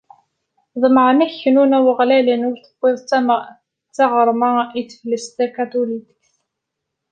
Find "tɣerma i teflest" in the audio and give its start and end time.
3.97-5.31